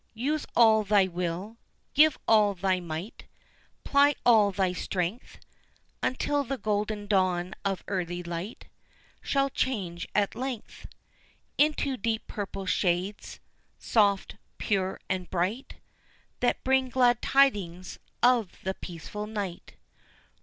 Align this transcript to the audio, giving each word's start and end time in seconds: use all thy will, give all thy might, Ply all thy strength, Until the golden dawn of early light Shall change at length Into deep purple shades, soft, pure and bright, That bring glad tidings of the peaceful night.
use 0.15 0.47
all 0.55 0.83
thy 0.83 1.05
will, 1.05 1.57
give 1.93 2.17
all 2.27 2.55
thy 2.55 2.79
might, 2.79 3.25
Ply 3.83 4.15
all 4.25 4.51
thy 4.51 4.73
strength, 4.73 5.37
Until 6.01 6.43
the 6.43 6.57
golden 6.57 7.05
dawn 7.05 7.53
of 7.63 7.83
early 7.87 8.23
light 8.23 8.65
Shall 9.21 9.51
change 9.51 10.07
at 10.15 10.33
length 10.33 10.87
Into 11.59 11.97
deep 11.97 12.25
purple 12.25 12.65
shades, 12.65 13.39
soft, 13.77 14.37
pure 14.57 14.99
and 15.07 15.29
bright, 15.29 15.75
That 16.39 16.63
bring 16.63 16.89
glad 16.89 17.21
tidings 17.21 17.99
of 18.23 18.57
the 18.63 18.73
peaceful 18.73 19.27
night. 19.27 19.75